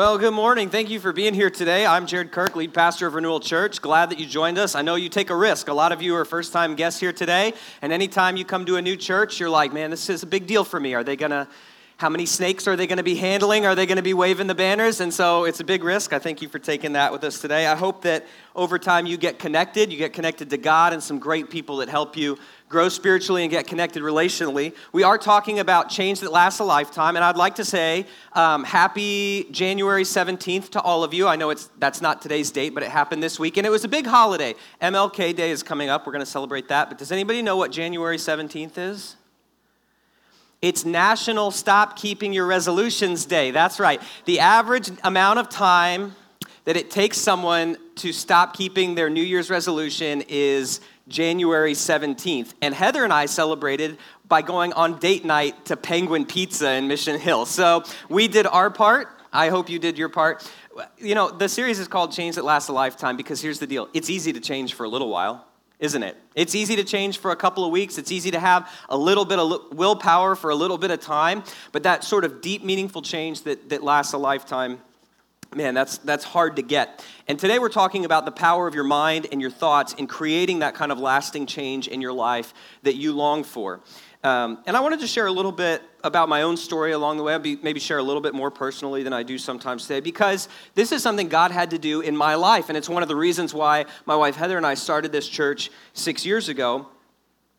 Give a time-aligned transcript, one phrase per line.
[0.00, 0.70] Well, good morning.
[0.70, 1.84] Thank you for being here today.
[1.84, 3.82] I'm Jared Kirk, lead pastor of Renewal Church.
[3.82, 4.74] Glad that you joined us.
[4.74, 5.68] I know you take a risk.
[5.68, 8.76] A lot of you are first time guests here today, and anytime you come to
[8.76, 10.94] a new church, you're like, man, this is a big deal for me.
[10.94, 11.46] Are they going to
[11.98, 13.66] how many snakes are they going to be handling?
[13.66, 15.02] Are they going to be waving the banners?
[15.02, 16.14] And so it's a big risk.
[16.14, 17.66] I thank you for taking that with us today.
[17.66, 18.26] I hope that
[18.56, 21.90] over time you get connected, you get connected to God and some great people that
[21.90, 22.38] help you
[22.70, 24.72] grow spiritually and get connected relationally.
[24.92, 28.62] We are talking about change that lasts a lifetime, and I'd like to say um,
[28.62, 31.26] happy January 17th to all of you.
[31.26, 33.82] I know it's that's not today's date, but it happened this week, and it was
[33.82, 34.54] a big holiday.
[34.80, 36.06] MLK Day is coming up.
[36.06, 36.88] We're going to celebrate that.
[36.88, 39.16] But does anybody know what January 17th is?
[40.62, 43.50] It's National Stop Keeping Your Resolutions Day.
[43.50, 44.00] That's right.
[44.26, 46.14] The average amount of time
[46.66, 52.54] that it takes someone to stop keeping their New Year's resolution is January 17th.
[52.62, 57.20] And Heather and I celebrated by going on date night to Penguin Pizza in Mission
[57.20, 57.44] Hill.
[57.44, 59.08] So we did our part.
[59.32, 60.50] I hope you did your part.
[60.98, 63.88] You know, the series is called Change That Lasts a Lifetime because here's the deal
[63.92, 65.44] it's easy to change for a little while
[65.80, 66.16] isn't it?
[66.34, 67.96] It's easy to change for a couple of weeks.
[67.96, 71.42] It's easy to have a little bit of willpower for a little bit of time,
[71.72, 74.78] but that sort of deep, meaningful change that, that lasts a lifetime,
[75.54, 77.04] man, that's, that's hard to get.
[77.26, 80.60] And today we're talking about the power of your mind and your thoughts in creating
[80.60, 83.80] that kind of lasting change in your life that you long for.
[84.22, 87.22] Um, and I wanted to share a little bit about my own story along the
[87.22, 87.32] way.
[87.32, 90.48] I'll be, maybe share a little bit more personally than I do sometimes today because
[90.74, 92.68] this is something God had to do in my life.
[92.68, 95.70] And it's one of the reasons why my wife Heather and I started this church
[95.94, 96.88] six years ago.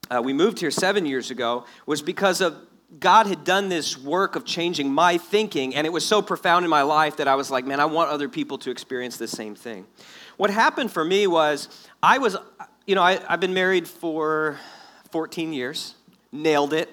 [0.09, 2.55] Uh, we moved here seven years ago, was because of
[2.99, 6.69] God had done this work of changing my thinking, and it was so profound in
[6.69, 9.55] my life that I was like, man, I want other people to experience the same
[9.55, 9.85] thing.
[10.37, 11.69] What happened for me was
[12.03, 12.35] I was,
[12.85, 14.57] you know, I, I've been married for
[15.11, 15.95] 14 years
[16.31, 16.89] nailed it.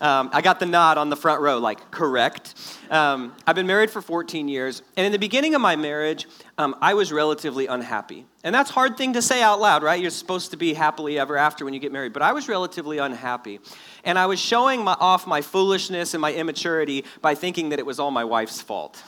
[0.00, 2.54] Um, I got the nod on the front row, like, correct.
[2.90, 6.74] Um, I've been married for 14 years, and in the beginning of my marriage, um,
[6.80, 8.24] I was relatively unhappy.
[8.42, 10.00] And that's hard thing to say out loud, right?
[10.00, 12.96] You're supposed to be happily ever after when you get married, but I was relatively
[12.96, 13.60] unhappy.
[14.04, 17.86] And I was showing my, off my foolishness and my immaturity by thinking that it
[17.86, 19.02] was all my wife's fault.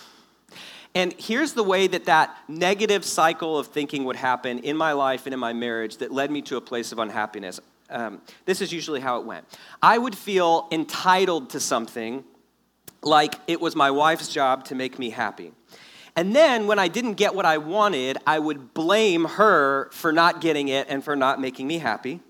[0.95, 5.27] And here's the way that that negative cycle of thinking would happen in my life
[5.27, 7.61] and in my marriage that led me to a place of unhappiness
[7.93, 9.45] um, this is usually how it went.
[9.81, 12.25] I would feel entitled to something
[13.03, 15.53] like it was my wife's job to make me happy.
[16.17, 20.41] And then when I didn't get what I wanted, I would blame her for not
[20.41, 22.21] getting it and for not making me happy.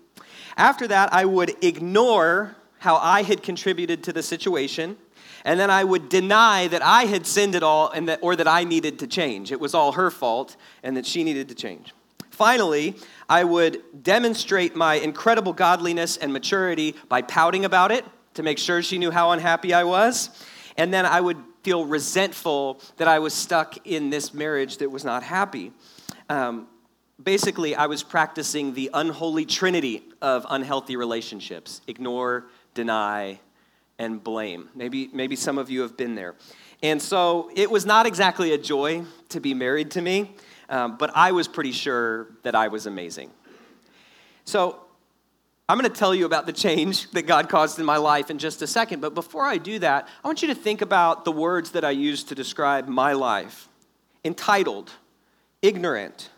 [0.57, 4.97] After that, I would ignore how I had contributed to the situation.
[5.45, 8.47] And then I would deny that I had sinned at all and that, or that
[8.47, 9.51] I needed to change.
[9.51, 11.93] It was all her fault and that she needed to change.
[12.29, 12.95] Finally,
[13.29, 18.81] I would demonstrate my incredible godliness and maturity by pouting about it to make sure
[18.81, 20.29] she knew how unhappy I was.
[20.77, 25.05] And then I would feel resentful that I was stuck in this marriage that was
[25.05, 25.71] not happy.
[26.29, 26.67] Um,
[27.23, 33.39] basically, I was practicing the unholy trinity of unhealthy relationships ignore, deny,
[33.99, 34.69] and blame.
[34.75, 36.35] Maybe, maybe some of you have been there.
[36.81, 40.35] And so it was not exactly a joy to be married to me.
[40.69, 43.31] Um, but I was pretty sure that I was amazing.
[44.45, 44.79] So
[45.69, 48.37] I'm going to tell you about the change that God caused in my life in
[48.37, 48.99] just a second.
[48.99, 51.91] But before I do that, I want you to think about the words that I
[51.91, 53.69] used to describe my life
[54.25, 54.91] entitled,
[55.61, 56.29] ignorant,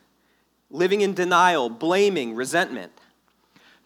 [0.69, 2.91] living in denial, blaming, resentment.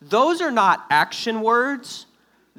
[0.02, 2.06] Those are not action words,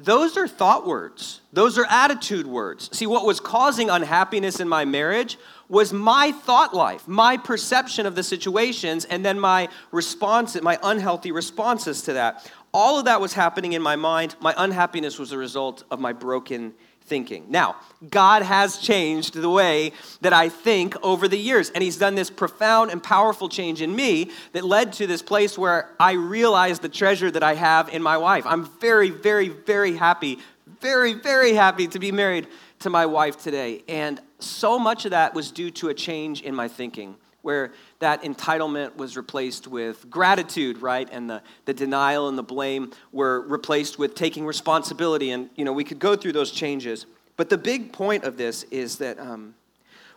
[0.03, 1.41] those are thought words.
[1.53, 2.89] Those are attitude words.
[2.95, 5.37] See, what was causing unhappiness in my marriage
[5.69, 11.31] was my thought life, my perception of the situations, and then my response, my unhealthy
[11.31, 12.49] responses to that.
[12.73, 14.35] All of that was happening in my mind.
[14.39, 16.73] My unhappiness was a result of my broken
[17.05, 17.45] thinking.
[17.49, 17.75] Now,
[18.09, 22.29] God has changed the way that I think over the years, and He's done this
[22.29, 26.89] profound and powerful change in me that led to this place where I realize the
[26.89, 28.45] treasure that I have in my wife.
[28.45, 30.39] I'm very, very, very happy,
[30.79, 32.47] very, very happy to be married
[32.79, 33.83] to my wife today.
[33.87, 37.71] And so much of that was due to a change in my thinking, where
[38.01, 41.07] that entitlement was replaced with gratitude, right?
[41.11, 45.31] And the, the denial and the blame were replaced with taking responsibility.
[45.31, 47.05] And, you know, we could go through those changes.
[47.37, 49.55] But the big point of this is that um,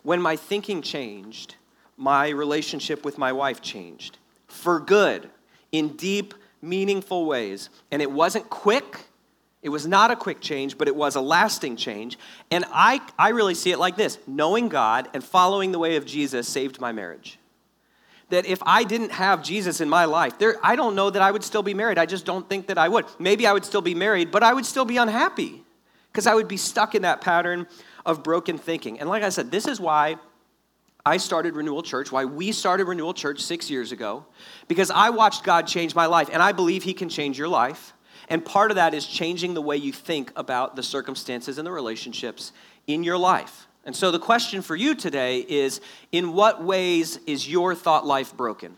[0.02, 1.54] when my thinking changed,
[1.96, 5.30] my relationship with my wife changed for good
[5.70, 7.70] in deep, meaningful ways.
[7.90, 9.06] And it wasn't quick
[9.64, 12.18] it was not a quick change, but it was a lasting change.
[12.50, 16.04] And I, I really see it like this knowing God and following the way of
[16.04, 17.38] Jesus saved my marriage.
[18.34, 21.30] That if I didn't have Jesus in my life, there, I don't know that I
[21.30, 21.98] would still be married.
[21.98, 23.06] I just don't think that I would.
[23.20, 25.62] Maybe I would still be married, but I would still be unhappy
[26.10, 27.68] because I would be stuck in that pattern
[28.04, 28.98] of broken thinking.
[28.98, 30.16] And like I said, this is why
[31.06, 34.26] I started Renewal Church, why we started Renewal Church six years ago,
[34.66, 37.92] because I watched God change my life, and I believe He can change your life.
[38.28, 41.72] And part of that is changing the way you think about the circumstances and the
[41.72, 42.52] relationships
[42.86, 43.68] in your life.
[43.86, 48.36] And so the question for you today is in what ways is your thought life
[48.36, 48.76] broken?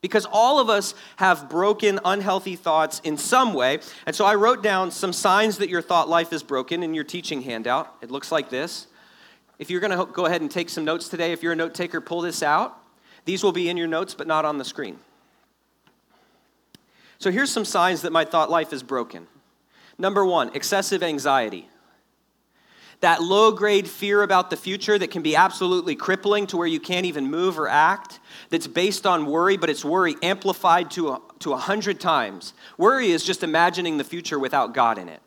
[0.00, 3.80] Because all of us have broken, unhealthy thoughts in some way.
[4.06, 7.04] And so I wrote down some signs that your thought life is broken in your
[7.04, 7.94] teaching handout.
[8.02, 8.86] It looks like this.
[9.58, 11.74] If you're going to go ahead and take some notes today, if you're a note
[11.74, 12.78] taker, pull this out.
[13.24, 14.98] These will be in your notes, but not on the screen.
[17.18, 19.26] So here's some signs that my thought life is broken.
[19.96, 21.68] Number one, excessive anxiety.
[23.04, 26.80] That low grade fear about the future that can be absolutely crippling to where you
[26.80, 28.18] can't even move or act,
[28.48, 32.54] that's based on worry, but it's worry amplified to a, to a hundred times.
[32.78, 35.20] Worry is just imagining the future without God in it.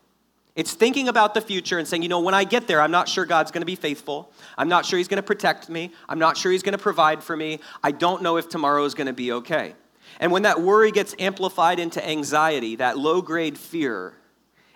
[0.56, 3.07] It's thinking about the future and saying, you know, when I get there, I'm not
[3.07, 4.31] sure God's going to be faithful.
[4.57, 5.91] I'm not sure He's going to protect me.
[6.09, 7.59] I'm not sure He's going to provide for me.
[7.83, 9.75] I don't know if tomorrow is going to be okay.
[10.19, 14.15] And when that worry gets amplified into anxiety, that low grade fear,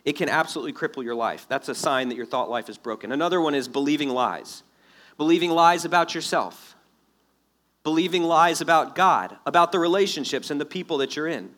[0.03, 1.45] it can absolutely cripple your life.
[1.47, 3.11] That's a sign that your thought life is broken.
[3.11, 4.63] Another one is believing lies.
[5.17, 6.75] Believing lies about yourself.
[7.83, 11.51] Believing lies about God, about the relationships and the people that you're in.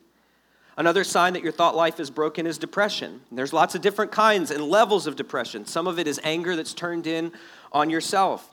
[0.76, 3.22] Another sign that your thought life is broken is depression.
[3.32, 5.66] There's lots of different kinds and levels of depression.
[5.66, 7.32] Some of it is anger that's turned in
[7.72, 8.50] on yourself.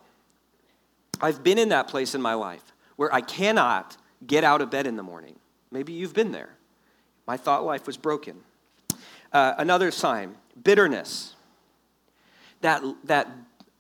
[1.21, 2.63] I've been in that place in my life
[2.97, 3.97] where I cannot
[4.27, 5.37] get out of bed in the morning.
[5.71, 6.51] Maybe you've been there.
[7.27, 8.41] My thought life was broken.
[9.33, 11.35] Uh, another sign bitterness.
[12.61, 13.29] That, that,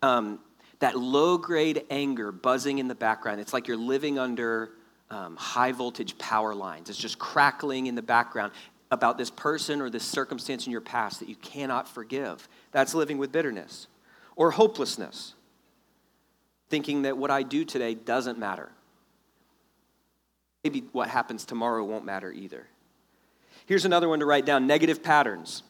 [0.00, 0.38] um,
[0.78, 3.40] that low grade anger buzzing in the background.
[3.40, 4.70] It's like you're living under
[5.10, 6.88] um, high voltage power lines.
[6.88, 8.52] It's just crackling in the background
[8.90, 12.48] about this person or this circumstance in your past that you cannot forgive.
[12.72, 13.86] That's living with bitterness.
[14.36, 15.34] Or hopelessness,
[16.70, 18.70] thinking that what I do today doesn't matter.
[20.64, 22.66] Maybe what happens tomorrow won't matter either.
[23.70, 25.62] Here's another one to write down negative patterns.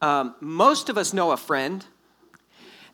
[0.00, 1.84] Um, most of us know a friend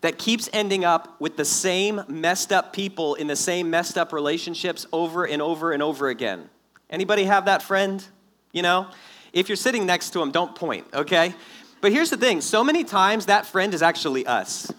[0.01, 4.13] that keeps ending up with the same messed up people in the same messed up
[4.13, 6.51] relationships over and over and over again.
[6.91, 8.05] Anybody have that friend?
[8.51, 8.89] You know?
[9.33, 11.33] If you're sitting next to them, don't point, okay?
[11.81, 14.73] But here's the thing so many times that friend is actually us.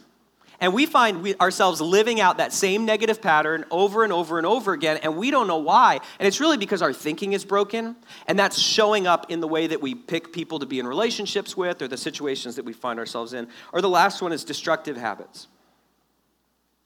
[0.60, 4.48] And we find we, ourselves living out that same negative pattern over and over and
[4.48, 6.00] over again, and we don't know why.
[6.20, 7.96] And it's really because our thinking is broken,
[8.26, 11.56] and that's showing up in the way that we pick people to be in relationships
[11.56, 13.48] with or the situations that we find ourselves in.
[13.72, 15.48] Or the last one is destructive habits.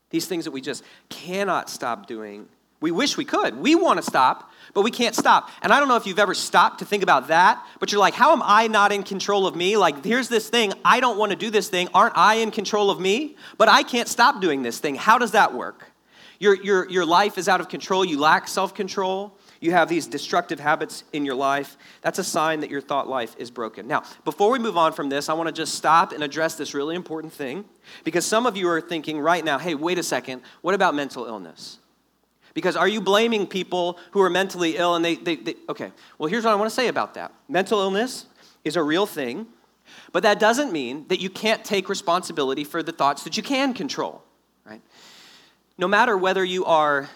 [0.09, 2.47] These things that we just cannot stop doing.
[2.81, 3.55] We wish we could.
[3.57, 5.49] We want to stop, but we can't stop.
[5.61, 8.15] And I don't know if you've ever stopped to think about that, but you're like,
[8.15, 9.77] how am I not in control of me?
[9.77, 10.73] Like, here's this thing.
[10.83, 11.87] I don't want to do this thing.
[11.93, 13.37] Aren't I in control of me?
[13.57, 14.95] But I can't stop doing this thing.
[14.95, 15.91] How does that work?
[16.39, 18.03] Your, your, your life is out of control.
[18.03, 19.37] You lack self control.
[19.59, 21.77] You have these destructive habits in your life.
[22.01, 23.87] That's a sign that your thought life is broken.
[23.87, 26.73] Now, before we move on from this, I want to just stop and address this
[26.73, 27.65] really important thing
[28.03, 31.27] because some of you are thinking right now, hey, wait a second, what about mental
[31.27, 31.77] illness?
[32.53, 36.29] Because are you blaming people who are mentally ill and they, they, they, okay, well,
[36.29, 37.33] here's what I want to say about that.
[37.47, 38.25] Mental illness
[38.63, 39.47] is a real thing,
[40.11, 43.73] but that doesn't mean that you can't take responsibility for the thoughts that you can
[43.73, 44.23] control,
[44.65, 44.81] right?
[45.77, 47.09] No matter whether you are,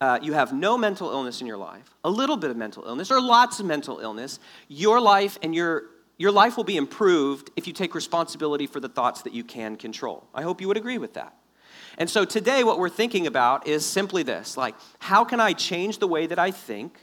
[0.00, 3.10] uh, you have no mental illness in your life, a little bit of mental illness,
[3.10, 5.84] or lots of mental illness, your life and your
[6.18, 9.74] your life will be improved if you take responsibility for the thoughts that you can
[9.74, 10.24] control.
[10.32, 11.34] I hope you would agree with that.
[11.98, 15.98] And so today, what we're thinking about is simply this like, how can I change
[15.98, 16.98] the way that I think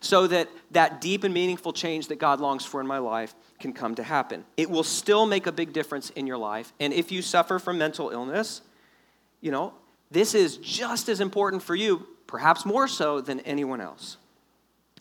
[0.00, 3.72] so that that deep and meaningful change that God longs for in my life can
[3.72, 4.44] come to happen?
[4.56, 6.72] It will still make a big difference in your life.
[6.80, 8.62] And if you suffer from mental illness,
[9.40, 9.74] you know,
[10.10, 14.16] this is just as important for you, perhaps more so than anyone else.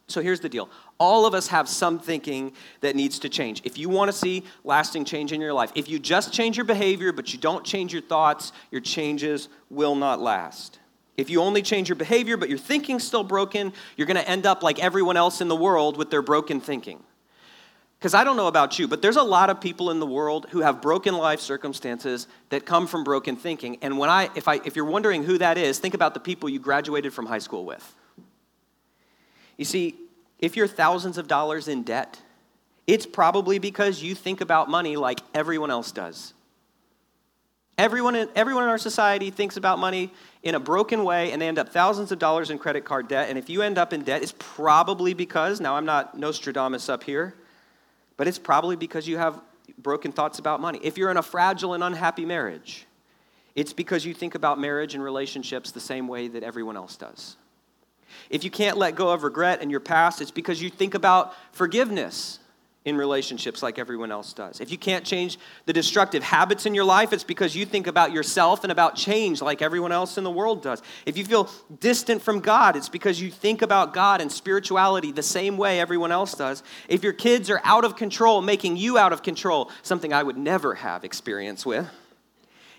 [0.08, 0.70] So here's the deal
[1.02, 3.60] all of us have some thinking that needs to change.
[3.64, 6.66] If you want to see lasting change in your life, if you just change your
[6.66, 10.78] behavior but you don't change your thoughts, your changes will not last.
[11.18, 14.46] If you only change your behavior but your thinking's still broken, you're going to end
[14.46, 17.02] up like everyone else in the world with their broken thinking.
[17.98, 20.46] Because I don't know about you, but there's a lot of people in the world
[20.52, 23.80] who have broken life circumstances that come from broken thinking.
[23.82, 26.48] And when I, if, I, if you're wondering who that is, think about the people
[26.48, 27.96] you graduated from high school with.
[29.58, 29.96] You see,
[30.42, 32.20] if you're thousands of dollars in debt,
[32.88, 36.34] it's probably because you think about money like everyone else does.
[37.78, 40.12] Everyone in, everyone in our society thinks about money
[40.44, 43.30] in a broken way, and they end up thousands of dollars in credit card debt.
[43.30, 47.04] And if you end up in debt, it's probably because, now I'm not Nostradamus up
[47.04, 47.34] here,
[48.18, 49.40] but it's probably because you have
[49.78, 50.80] broken thoughts about money.
[50.84, 52.86] If you're in a fragile and unhappy marriage,
[53.56, 57.36] it's because you think about marriage and relationships the same way that everyone else does.
[58.30, 61.34] If you can't let go of regret in your past, it's because you think about
[61.52, 62.40] forgiveness
[62.84, 64.60] in relationships like everyone else does.
[64.60, 68.12] If you can't change the destructive habits in your life, it's because you think about
[68.12, 70.82] yourself and about change like everyone else in the world does.
[71.06, 71.50] If you feel
[71.80, 76.12] distant from God, it's because you think about God and spirituality the same way everyone
[76.12, 76.64] else does.
[76.90, 80.38] If your kids are out of control, making you out of control, something I would
[80.38, 81.88] never have experience with,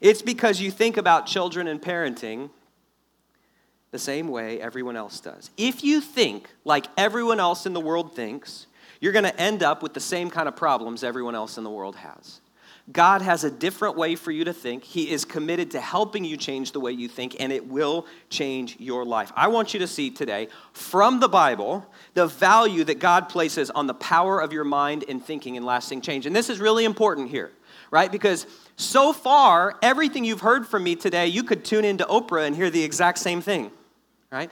[0.00, 2.50] it's because you think about children and parenting
[3.92, 5.50] the same way everyone else does.
[5.56, 8.66] If you think like everyone else in the world thinks,
[9.00, 11.70] you're going to end up with the same kind of problems everyone else in the
[11.70, 12.40] world has.
[12.90, 14.82] God has a different way for you to think.
[14.82, 18.76] He is committed to helping you change the way you think, and it will change
[18.80, 19.30] your life.
[19.36, 23.86] I want you to see today from the Bible the value that God places on
[23.86, 26.26] the power of your mind and thinking and lasting change.
[26.26, 27.52] And this is really important here,
[27.92, 28.10] right?
[28.10, 28.46] Because
[28.76, 32.68] so far, everything you've heard from me today, you could tune into Oprah and hear
[32.68, 33.70] the exact same thing,
[34.32, 34.50] right?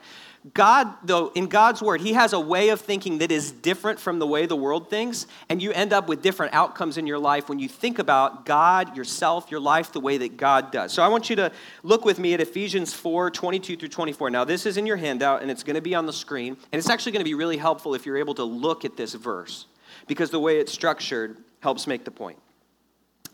[0.53, 4.19] God, though, in God's word, He has a way of thinking that is different from
[4.19, 7.49] the way the world thinks, and you end up with different outcomes in your life
[7.49, 10.93] when you think about God, yourself, your life the way that God does.
[10.93, 11.51] So I want you to
[11.83, 14.29] look with me at Ephesians 4 22 through 24.
[14.29, 16.79] Now, this is in your handout, and it's going to be on the screen, and
[16.79, 19.65] it's actually going to be really helpful if you're able to look at this verse,
[20.07, 22.37] because the way it's structured helps make the point.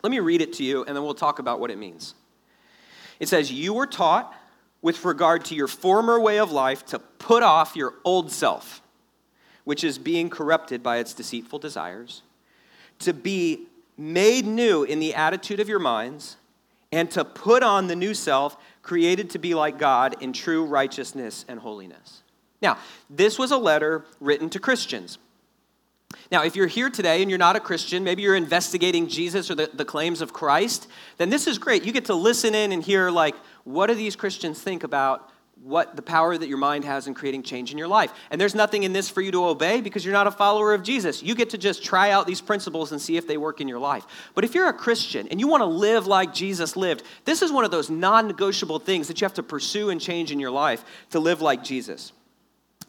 [0.01, 2.16] Let me read it to you, and then we'll talk about what it means.
[3.20, 4.34] It says, You were taught
[4.88, 8.82] with regard to your former way of life to put off your old self,
[9.65, 12.22] which is being corrupted by its deceitful desires,
[12.98, 13.67] to be
[13.98, 16.38] made new in the attitude of your minds,
[16.94, 21.44] and to put on the new self, created to be like God in true righteousness
[21.50, 22.24] and holiness.
[22.62, 22.77] Now,
[23.10, 25.17] this was a letter written to Christians.
[26.32, 29.56] Now, if you're here today and you're not a Christian, maybe you're investigating Jesus or
[29.56, 31.84] the, the claims of Christ, then this is great.
[31.84, 33.36] You get to listen in and hear, like,
[33.67, 35.29] what do these Christians think about
[35.62, 38.13] what the power that your mind has in creating change in your life.
[38.31, 40.83] And there's nothing in this for you to obey because you're not a follower of
[40.83, 41.21] Jesus.
[41.24, 43.79] You get to just try out these principles and see if they work in your
[43.79, 44.05] life.
[44.36, 47.51] But if you're a Christian and you want to live like Jesus lived, this is
[47.51, 50.51] one of those non negotiable things that you have to pursue and change in your
[50.51, 52.13] life to live like Jesus.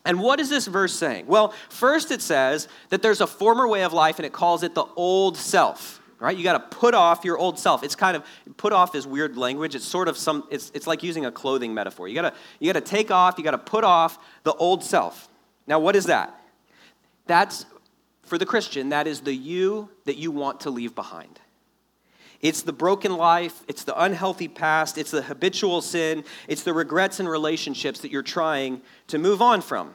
[0.04, 1.26] And what is this verse saying?
[1.26, 4.74] Well, first it says that there's a former way of life and it calls it
[4.74, 5.97] the old self.
[6.20, 6.36] Right?
[6.36, 7.84] You got to put off your old self.
[7.84, 8.24] It's kind of
[8.56, 9.76] put off is weird language.
[9.76, 12.08] It's sort of some it's it's like using a clothing metaphor.
[12.08, 14.82] You got to you got to take off, you got to put off the old
[14.82, 15.28] self.
[15.68, 16.34] Now, what is that?
[17.26, 17.66] That's
[18.28, 21.40] for the Christian, that is the you that you want to leave behind.
[22.40, 27.18] It's the broken life, it's the unhealthy past, it's the habitual sin, it's the regrets
[27.18, 29.94] and relationships that you're trying to move on from.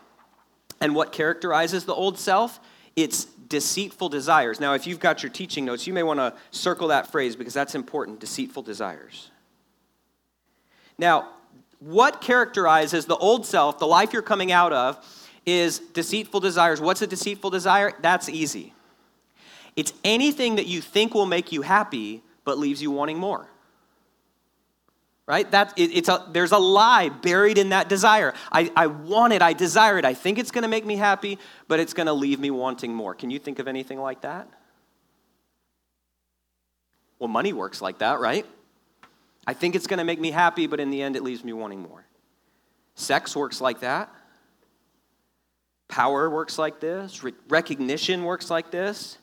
[0.81, 2.59] And what characterizes the old self?
[2.95, 4.59] It's deceitful desires.
[4.59, 7.53] Now, if you've got your teaching notes, you may want to circle that phrase because
[7.53, 9.29] that's important deceitful desires.
[10.97, 11.29] Now,
[11.77, 14.97] what characterizes the old self, the life you're coming out of,
[15.45, 16.81] is deceitful desires.
[16.81, 17.91] What's a deceitful desire?
[18.01, 18.73] That's easy.
[19.75, 23.47] It's anything that you think will make you happy, but leaves you wanting more.
[25.25, 25.49] Right?
[25.51, 28.33] That, it, it's a, there's a lie buried in that desire.
[28.51, 31.39] I, I want it, I desire it, I think it's going to make me happy,
[31.67, 33.15] but it's going to leave me wanting more.
[33.15, 34.49] Can you think of anything like that?
[37.19, 38.45] Well, money works like that, right?
[39.47, 41.53] I think it's going to make me happy, but in the end, it leaves me
[41.53, 42.05] wanting more.
[42.95, 44.13] Sex works like that.
[45.87, 47.23] Power works like this.
[47.23, 49.17] Re- recognition works like this.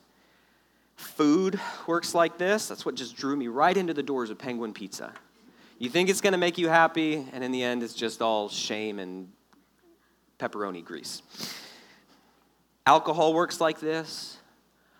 [0.95, 2.67] Food works like this.
[2.67, 5.13] That's what just drew me right into the doors of Penguin Pizza.
[5.81, 8.49] You think it's going to make you happy, and in the end, it's just all
[8.49, 9.29] shame and
[10.37, 11.23] pepperoni grease.
[12.85, 14.37] Alcohol works like this.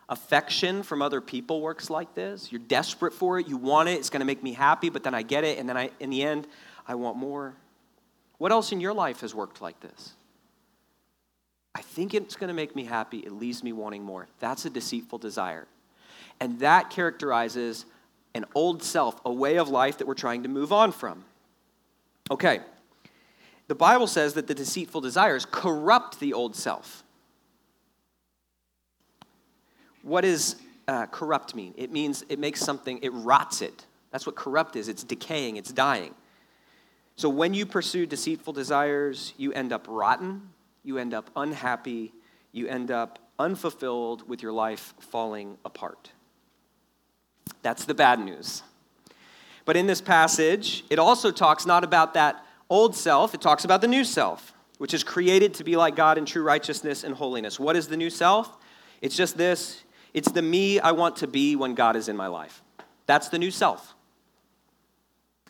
[0.10, 2.52] Affection from other people works like this.
[2.52, 3.48] You're desperate for it.
[3.48, 4.00] You want it.
[4.00, 6.10] It's going to make me happy, but then I get it, and then I, in
[6.10, 6.48] the end,
[6.88, 7.54] I want more.
[8.40, 10.14] What else in your life has worked like this?
[11.76, 13.20] I think it's going to make me happy.
[13.20, 14.28] It leaves me wanting more.
[14.40, 15.68] That's a deceitful desire.
[16.40, 17.86] And that characterizes
[18.34, 21.24] an old self, a way of life that we're trying to move on from.
[22.30, 22.62] Okay,
[23.68, 27.04] the Bible says that the deceitful desires corrupt the old self.
[30.04, 30.56] What does
[30.88, 31.74] uh, corrupt mean?
[31.78, 33.86] It means it makes something, it rots it.
[34.12, 34.90] That's what corrupt is.
[34.90, 36.14] It's decaying, it's dying.
[37.16, 40.50] So when you pursue deceitful desires, you end up rotten,
[40.84, 42.14] you end up unhappy,
[42.52, 46.12] you end up unfulfilled with your life falling apart.
[47.62, 48.64] That's the bad news.
[49.66, 53.82] But in this passage, it also talks not about that old self, it talks about
[53.82, 57.60] the new self, which is created to be like God in true righteousness and holiness.
[57.60, 58.58] What is the new self?
[59.02, 59.84] It's just this
[60.14, 62.62] it's the me I want to be when God is in my life.
[63.06, 63.96] That's the new self.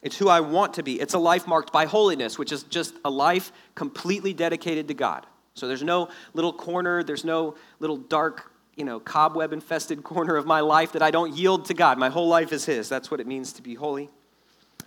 [0.01, 0.99] It's who I want to be.
[0.99, 5.27] It's a life marked by holiness, which is just a life completely dedicated to God.
[5.53, 10.45] So there's no little corner, there's no little dark, you know, cobweb infested corner of
[10.45, 11.97] my life that I don't yield to God.
[11.97, 12.89] My whole life is His.
[12.89, 14.09] That's what it means to be holy.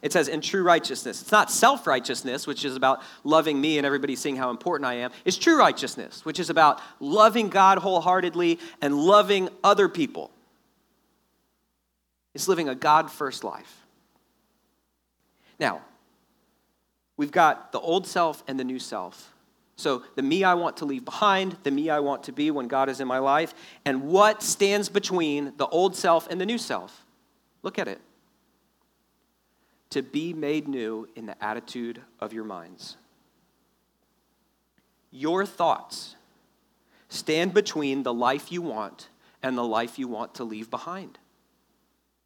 [0.03, 1.23] It says in true righteousness.
[1.23, 4.95] It's not self righteousness, which is about loving me and everybody seeing how important I
[4.95, 5.13] am.
[5.25, 10.31] It's true righteousness, which is about loving God wholeheartedly and loving other people.
[12.35, 13.81] It's living a God first life.
[15.59, 15.83] Now,
[17.17, 19.34] we've got the old self and the new self.
[19.77, 22.69] So, the me I want to leave behind, the me I want to be when
[22.69, 23.55] God is in my life,
[23.85, 27.05] and what stands between the old self and the new self.
[27.63, 28.01] Look at it.
[29.91, 32.97] To be made new in the attitude of your minds.
[35.11, 36.15] Your thoughts
[37.09, 39.09] stand between the life you want
[39.43, 41.19] and the life you want to leave behind.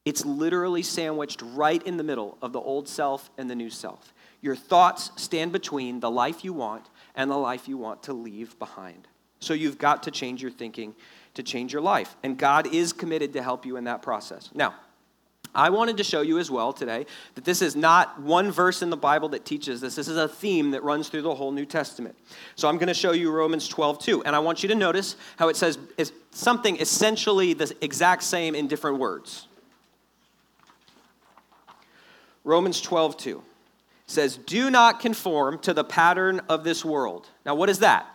[0.05, 4.15] It's literally sandwiched right in the middle of the old self and the new self.
[4.41, 6.89] Your thoughts stand between the life you want
[7.19, 9.09] and the life you want to leave behind.
[9.41, 10.95] So you've got to change your thinking
[11.35, 12.17] to change your life.
[12.23, 14.49] And God is committed to help you in that process.
[14.55, 14.75] Now,
[15.55, 18.91] I wanted to show you as well today that this is not one verse in
[18.91, 19.97] the Bible that teaches this.
[19.97, 22.15] This is a theme that runs through the whole New Testament.
[22.55, 24.23] So I'm going to show you Romans 12, 2.
[24.25, 28.55] And I want you to notice how it says is something essentially the exact same
[28.55, 29.49] in different words.
[32.45, 33.43] Romans 12, 2
[34.09, 37.29] says, Do not conform to the pattern of this world.
[37.47, 38.07] Now, what is that?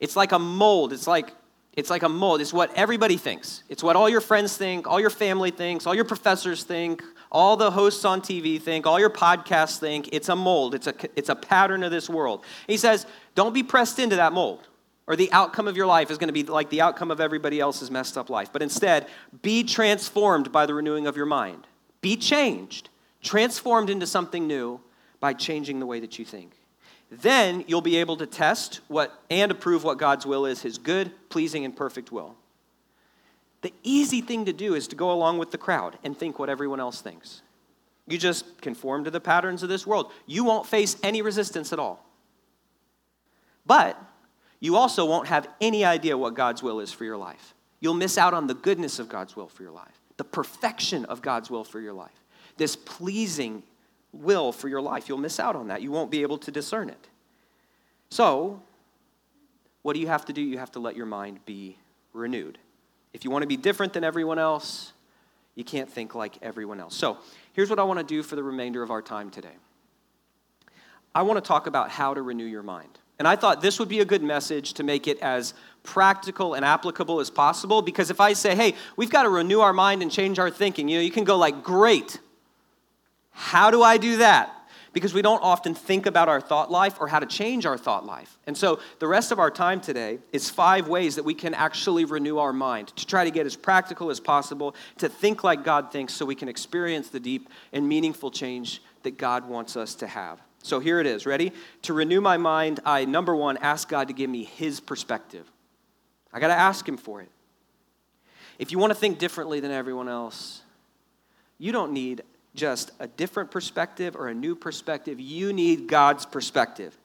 [0.00, 0.92] It's like a mold.
[0.92, 1.32] It's like
[1.72, 2.40] it's like a mold.
[2.40, 3.62] It's what everybody thinks.
[3.68, 7.58] It's what all your friends think, all your family thinks, all your professors think, all
[7.58, 10.08] the hosts on TV think, all your podcasts think.
[10.10, 10.74] It's a mold.
[10.74, 12.44] It's a, it's a pattern of this world.
[12.66, 13.04] He says,
[13.34, 14.66] don't be pressed into that mold,
[15.06, 17.60] or the outcome of your life is going to be like the outcome of everybody
[17.60, 18.48] else's messed up life.
[18.54, 19.06] But instead,
[19.42, 21.66] be transformed by the renewing of your mind.
[22.00, 22.88] Be changed
[23.26, 24.80] transformed into something new
[25.26, 26.52] by changing the way that you think.
[27.10, 31.10] Then you'll be able to test what and approve what God's will is, his good,
[31.30, 32.36] pleasing, and perfect will.
[33.62, 36.48] The easy thing to do is to go along with the crowd and think what
[36.48, 37.42] everyone else thinks.
[38.06, 40.12] You just conform to the patterns of this world.
[40.26, 42.06] You won't face any resistance at all.
[43.66, 44.00] But
[44.60, 47.52] you also won't have any idea what God's will is for your life.
[47.80, 51.20] You'll miss out on the goodness of God's will for your life, the perfection of
[51.20, 52.22] God's will for your life
[52.56, 53.62] this pleasing
[54.20, 55.08] will for your life.
[55.08, 55.82] You'll miss out on that.
[55.82, 57.08] You won't be able to discern it.
[58.10, 58.62] So,
[59.82, 60.40] what do you have to do?
[60.40, 61.76] You have to let your mind be
[62.12, 62.58] renewed.
[63.12, 64.92] If you want to be different than everyone else,
[65.54, 66.94] you can't think like everyone else.
[66.94, 67.18] So,
[67.52, 69.54] here's what I want to do for the remainder of our time today
[71.14, 72.98] I want to talk about how to renew your mind.
[73.18, 76.64] And I thought this would be a good message to make it as practical and
[76.64, 80.10] applicable as possible because if I say, hey, we've got to renew our mind and
[80.10, 82.20] change our thinking, you know, you can go like, great,
[83.38, 84.50] how do I do that?
[84.94, 88.06] Because we don't often think about our thought life or how to change our thought
[88.06, 88.38] life.
[88.46, 92.06] And so the rest of our time today is five ways that we can actually
[92.06, 95.92] renew our mind to try to get as practical as possible, to think like God
[95.92, 100.06] thinks so we can experience the deep and meaningful change that God wants us to
[100.06, 100.40] have.
[100.62, 101.26] So here it is.
[101.26, 101.52] Ready?
[101.82, 105.46] To renew my mind, I, number one, ask God to give me His perspective.
[106.32, 107.28] I got to ask Him for it.
[108.58, 110.62] If you want to think differently than everyone else,
[111.58, 112.22] you don't need
[112.56, 115.20] just a different perspective or a new perspective.
[115.20, 116.96] You need God's perspective.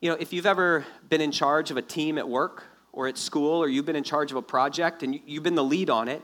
[0.00, 3.18] You know, if you've ever been in charge of a team at work or at
[3.18, 6.08] school, or you've been in charge of a project and you've been the lead on
[6.08, 6.22] it,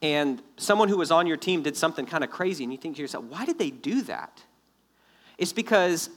[0.00, 2.96] and someone who was on your team did something kind of crazy, and you think
[2.96, 4.42] to yourself, why did they do that?
[5.36, 6.10] It's because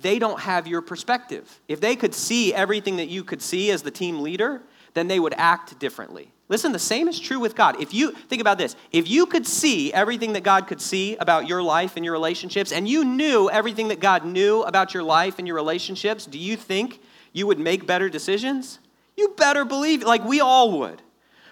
[0.00, 1.60] they don't have your perspective.
[1.68, 4.62] If they could see everything that you could see as the team leader,
[4.94, 6.32] then they would act differently.
[6.48, 7.80] Listen, the same is true with God.
[7.80, 11.48] If you think about this, if you could see everything that God could see about
[11.48, 15.38] your life and your relationships, and you knew everything that God knew about your life
[15.38, 17.00] and your relationships, do you think
[17.32, 18.78] you would make better decisions?
[19.16, 21.02] You better believe, like we all would,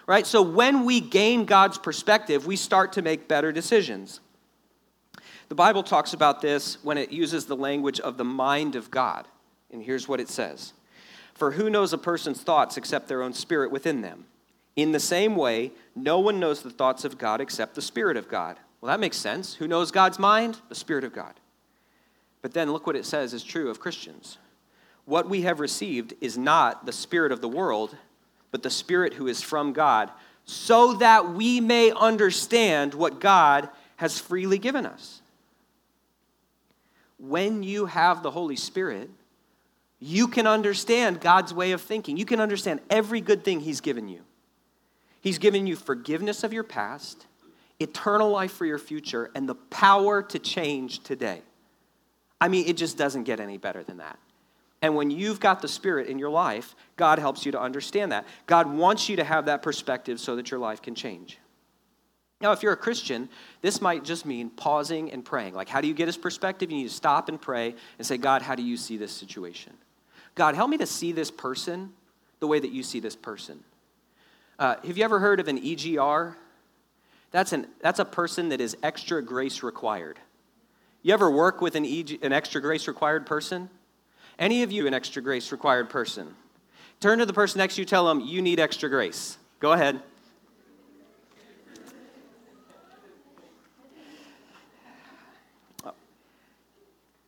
[0.07, 0.27] right?
[0.27, 4.21] So when we gain God's perspective, we start to make better decisions.
[5.49, 9.27] The Bible talks about this when it uses the language of the mind of God.
[9.73, 10.73] And here's what it says
[11.35, 14.27] For who knows a person's thoughts except their own spirit within them?
[14.77, 18.29] In the same way, no one knows the thoughts of God except the Spirit of
[18.29, 18.59] God.
[18.81, 19.55] Well, that makes sense.
[19.55, 20.59] Who knows God's mind?
[20.69, 21.35] The Spirit of God.
[22.43, 24.39] But then look what it says is true of Christians.
[25.05, 27.97] What we have received is not the Spirit of the world,
[28.51, 30.11] but the Spirit who is from God,
[30.45, 35.23] so that we may understand what God has freely given us.
[37.19, 39.09] When you have the Holy Spirit,
[40.01, 42.17] you can understand God's way of thinking.
[42.17, 44.21] You can understand every good thing He's given you.
[45.25, 47.27] He's given you forgiveness of your past,
[47.81, 51.41] eternal life for your future, and the power to change today.
[52.43, 54.19] I mean, it just doesn't get any better than that.
[54.83, 58.27] And when you've got the Spirit in your life, God helps you to understand that.
[58.47, 61.39] God wants you to have that perspective so that your life can change.
[62.43, 63.31] Now, if you're a Christian,
[63.63, 65.55] this might just mean pausing and praying.
[65.55, 66.71] Like, how do you get his perspective?
[66.71, 69.73] You need to stop and pray and say, God, how do you see this situation?
[70.35, 71.95] God, help me to see this person
[72.41, 73.65] the way that you see this person.
[74.59, 76.35] Uh, have you ever heard of an EGR?
[77.31, 80.19] That's, an, that's a person that is extra grace required.
[81.03, 83.69] You ever work with an, EG, an extra grace required person?
[84.39, 86.35] Any of you an extra grace required person?
[87.01, 89.37] Turn to the person next to you, tell them, you need extra grace.
[89.59, 90.01] Go ahead.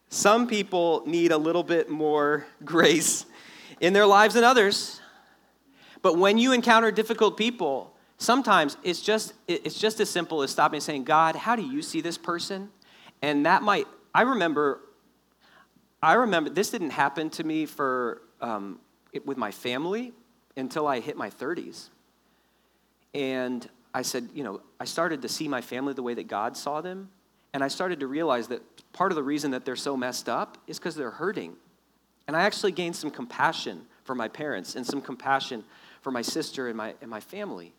[0.09, 3.27] Some people need a little bit more grace
[3.81, 5.01] in their lives than others.
[6.07, 10.77] But when you encounter difficult people, sometimes it's just it's just as simple as stopping
[10.77, 12.71] and saying, "God, how do you see this person?"
[13.23, 14.83] And that might I remember
[16.01, 18.79] I remember this didn't happen to me for um,
[19.25, 20.13] with my family
[20.57, 21.89] until I hit my 30s.
[23.13, 26.57] And I said, you know, I started to see my family the way that God
[26.57, 27.11] saw them.
[27.53, 30.57] And I started to realize that part of the reason that they're so messed up
[30.69, 31.57] is because they're hurting.
[32.29, 35.65] And I actually gained some compassion for my parents and some compassion
[36.01, 37.73] for my sister and my, and my family.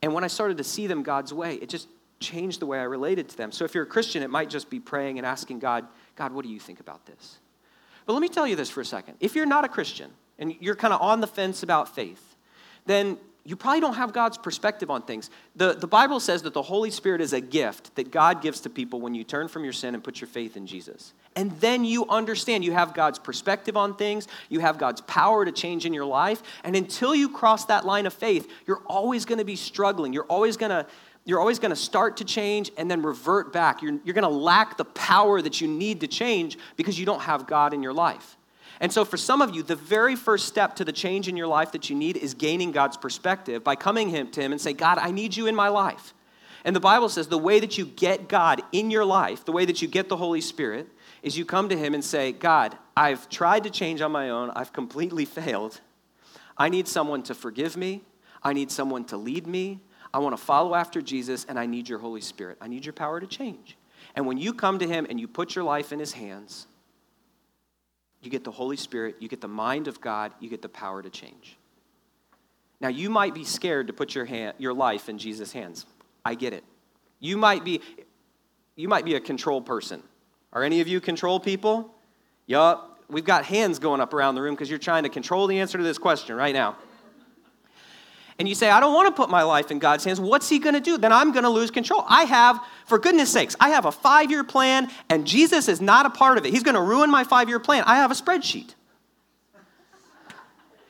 [0.00, 1.88] And when I started to see them God's way, it just
[2.20, 3.52] changed the way I related to them.
[3.52, 6.44] So if you're a Christian, it might just be praying and asking God, God, what
[6.44, 7.38] do you think about this?
[8.06, 9.16] But let me tell you this for a second.
[9.20, 12.36] If you're not a Christian and you're kind of on the fence about faith,
[12.86, 15.30] then you probably don't have God's perspective on things.
[15.56, 18.70] The, the Bible says that the Holy Spirit is a gift that God gives to
[18.70, 21.12] people when you turn from your sin and put your faith in Jesus.
[21.36, 25.50] And then you understand you have God's perspective on things, you have God's power to
[25.52, 26.42] change in your life.
[26.62, 30.12] And until you cross that line of faith, you're always going to be struggling.
[30.12, 30.86] You're always going to
[31.26, 33.80] you're always going to start to change and then revert back.
[33.80, 37.22] You're, you're going to lack the power that you need to change because you don't
[37.22, 38.36] have God in your life.
[38.80, 41.46] And so, for some of you, the very first step to the change in your
[41.46, 44.98] life that you need is gaining God's perspective by coming to Him and say, God,
[44.98, 46.12] I need you in my life.
[46.64, 49.64] And the Bible says the way that you get God in your life, the way
[49.64, 50.88] that you get the Holy Spirit,
[51.24, 54.50] is you come to Him and say, God, I've tried to change on my own,
[54.50, 55.80] I've completely failed.
[56.56, 58.02] I need someone to forgive me,
[58.42, 59.80] I need someone to lead me,
[60.12, 62.58] I want to follow after Jesus, and I need your Holy Spirit.
[62.60, 63.76] I need your power to change.
[64.14, 66.66] And when you come to Him and you put your life in His hands,
[68.22, 71.02] you get the Holy Spirit, you get the mind of God, you get the power
[71.02, 71.56] to change.
[72.80, 75.86] Now, you might be scared to put your, hand, your life in Jesus' hands.
[76.22, 76.64] I get it.
[77.18, 77.80] You might be,
[78.76, 80.02] you might be a control person.
[80.54, 81.94] Are any of you control people?
[82.46, 83.02] Yup.
[83.10, 85.76] We've got hands going up around the room because you're trying to control the answer
[85.76, 86.76] to this question right now
[88.38, 90.58] and you say, I don't want to put my life in God's hands, what's He
[90.58, 90.98] going to do?
[90.98, 92.04] Then I'm going to lose control.
[92.08, 96.06] I have, for goodness sakes, I have a five year plan, and Jesus is not
[96.06, 96.52] a part of it.
[96.52, 97.84] He's going to ruin my five year plan.
[97.86, 98.74] I have a spreadsheet.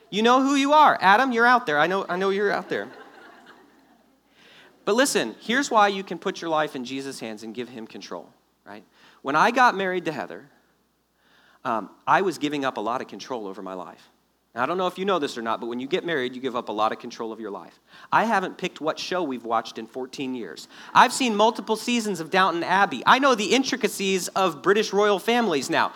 [0.09, 0.97] You know who you are.
[1.01, 1.77] Adam, you're out there.
[1.77, 2.87] I know, I know you're out there.
[4.85, 7.85] But listen, here's why you can put your life in Jesus' hands and give Him
[7.85, 8.29] control?
[9.25, 10.47] When I got married to Heather,
[11.63, 14.11] um, I was giving up a lot of control over my life.
[14.53, 16.35] Now, I don't know if you know this or not, but when you get married,
[16.35, 17.79] you give up a lot of control of your life.
[18.11, 20.67] I haven't picked what show we've watched in 14 years.
[20.93, 23.01] I've seen multiple seasons of Downton Abbey.
[23.07, 25.93] I know the intricacies of British royal families now.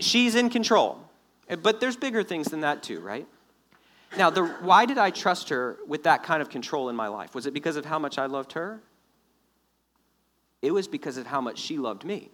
[0.00, 0.98] She's in control.
[1.60, 3.26] But there's bigger things than that, too, right?
[4.16, 7.34] Now, the, why did I trust her with that kind of control in my life?
[7.34, 8.80] Was it because of how much I loved her?
[10.62, 12.30] It was because of how much she loved me.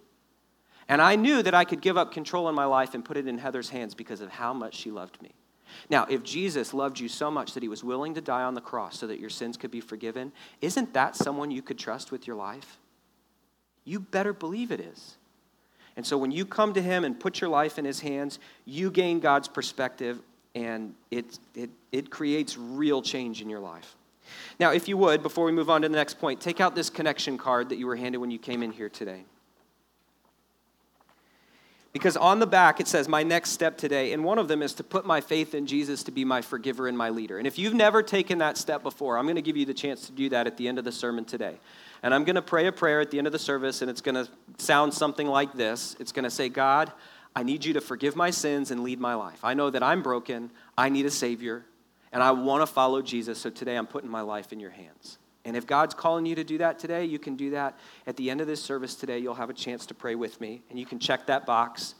[0.89, 3.27] And I knew that I could give up control in my life and put it
[3.27, 5.31] in Heather's hands because of how much she loved me.
[5.89, 8.61] Now, if Jesus loved you so much that he was willing to die on the
[8.61, 12.27] cross so that your sins could be forgiven, isn't that someone you could trust with
[12.27, 12.77] your life?
[13.85, 15.15] You better believe it is.
[15.95, 18.91] And so when you come to him and put your life in his hands, you
[18.91, 20.19] gain God's perspective
[20.55, 23.95] and it, it, it creates real change in your life.
[24.59, 26.89] Now, if you would, before we move on to the next point, take out this
[26.89, 29.25] connection card that you were handed when you came in here today.
[31.93, 34.13] Because on the back it says, My next step today.
[34.13, 36.87] And one of them is to put my faith in Jesus to be my forgiver
[36.87, 37.37] and my leader.
[37.37, 40.07] And if you've never taken that step before, I'm going to give you the chance
[40.07, 41.59] to do that at the end of the sermon today.
[42.01, 44.01] And I'm going to pray a prayer at the end of the service, and it's
[44.01, 44.27] going to
[44.57, 46.91] sound something like this It's going to say, God,
[47.35, 49.39] I need you to forgive my sins and lead my life.
[49.43, 51.63] I know that I'm broken, I need a Savior,
[52.11, 53.39] and I want to follow Jesus.
[53.39, 55.17] So today I'm putting my life in your hands.
[55.45, 57.77] And if God's calling you to do that today, you can do that.
[58.07, 60.61] At the end of this service today, you'll have a chance to pray with me,
[60.69, 61.95] and you can check that box.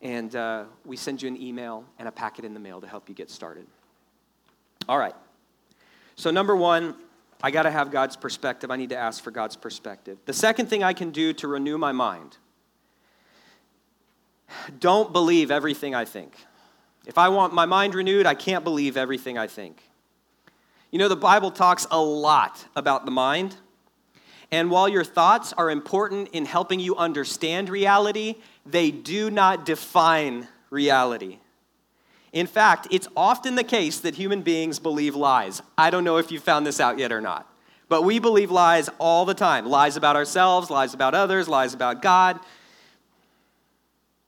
[0.00, 3.08] And uh, we send you an email and a packet in the mail to help
[3.08, 3.66] you get started.
[4.88, 5.14] All right.
[6.16, 6.94] So, number one,
[7.42, 8.70] I got to have God's perspective.
[8.70, 10.18] I need to ask for God's perspective.
[10.24, 12.38] The second thing I can do to renew my mind
[14.80, 16.32] don't believe everything I think.
[17.06, 19.82] If I want my mind renewed, I can't believe everything I think.
[20.90, 23.56] You know, the Bible talks a lot about the mind.
[24.50, 30.48] And while your thoughts are important in helping you understand reality, they do not define
[30.70, 31.38] reality.
[32.32, 35.60] In fact, it's often the case that human beings believe lies.
[35.76, 37.50] I don't know if you found this out yet or not,
[37.88, 42.00] but we believe lies all the time lies about ourselves, lies about others, lies about
[42.00, 42.38] God.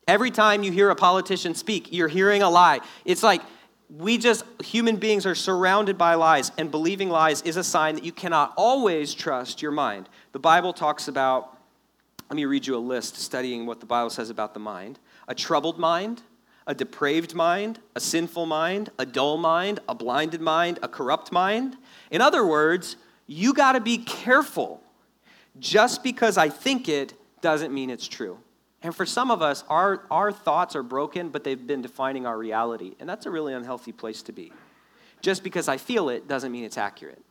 [0.06, 2.80] Every time you hear a politician speak, you're hearing a lie.
[3.04, 3.42] It's like
[3.96, 8.04] we just, human beings are surrounded by lies, and believing lies is a sign that
[8.04, 10.08] you cannot always trust your mind.
[10.32, 11.58] The Bible talks about,
[12.28, 15.34] let me read you a list studying what the Bible says about the mind a
[15.34, 16.22] troubled mind,
[16.66, 21.76] a depraved mind, a sinful mind, a dull mind, a blinded mind, a corrupt mind.
[22.10, 22.96] In other words,
[23.28, 24.82] you got to be careful.
[25.60, 28.38] Just because I think it doesn't mean it's true.
[28.82, 32.38] And for some of us, our, our thoughts are broken, but they've been defining our
[32.38, 32.94] reality.
[32.98, 34.52] And that's a really unhealthy place to be.
[35.20, 37.22] Just because I feel it doesn't mean it's accurate.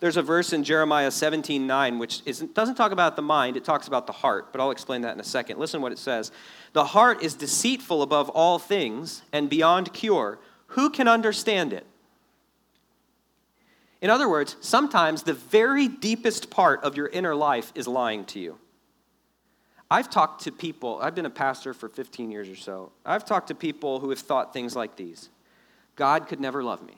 [0.00, 2.22] There's a verse in Jeremiah 17 9, which
[2.54, 5.20] doesn't talk about the mind, it talks about the heart, but I'll explain that in
[5.20, 5.58] a second.
[5.58, 6.30] Listen what it says
[6.72, 10.38] The heart is deceitful above all things and beyond cure.
[10.68, 11.86] Who can understand it?
[14.00, 18.40] In other words, sometimes the very deepest part of your inner life is lying to
[18.40, 18.58] you.
[19.92, 22.92] I've talked to people, I've been a pastor for 15 years or so.
[23.04, 25.28] I've talked to people who have thought things like these
[25.96, 26.94] God could never love me.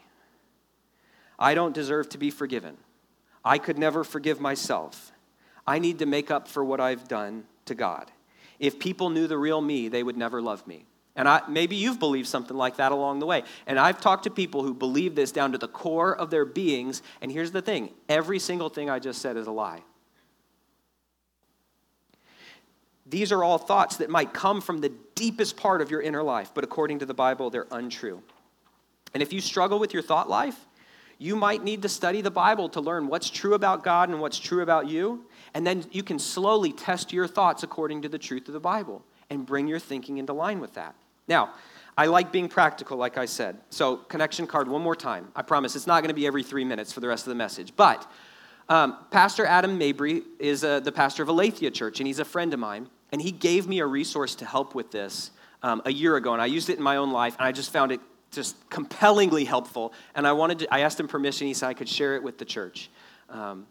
[1.37, 2.77] I don't deserve to be forgiven.
[3.45, 5.11] I could never forgive myself.
[5.67, 8.13] I need to make up for what I've done to God.
[8.61, 10.87] If people knew the real me, they would never love me.
[11.17, 13.43] And I, maybe you've believed something like that along the way.
[13.67, 17.03] And I've talked to people who believe this down to the core of their beings.
[17.21, 19.83] And here's the thing every single thing I just said is a lie.
[23.07, 26.53] These are all thoughts that might come from the deepest part of your inner life,
[26.55, 28.23] but according to the Bible, they're untrue.
[29.13, 30.57] And if you struggle with your thought life,
[31.19, 34.39] you might need to study the Bible to learn what's true about God and what's
[34.39, 35.25] true about you.
[35.55, 39.05] And then you can slowly test your thoughts according to the truth of the Bible
[39.31, 40.95] and bring your thinking into line with that.
[41.29, 41.55] Now,
[41.97, 43.57] I like being practical, like I said.
[43.71, 45.29] So, connection card one more time.
[45.37, 47.37] I promise it's not going to be every three minutes for the rest of the
[47.37, 47.73] message.
[47.77, 48.11] But
[48.69, 52.53] um, Pastor Adam Mabry is uh, the pastor of Aletheia Church, and he's a friend
[52.53, 52.89] of mine.
[53.15, 55.31] And he gave me a resource to help with this
[55.63, 57.73] um, a year ago, and I used it in my own life, and I just
[57.73, 58.01] found it
[58.33, 59.93] just compellingly helpful.
[60.17, 61.47] And I wanted to, I asked him permission.
[61.47, 62.91] He said I could share it with the church.
[63.29, 63.69] Um,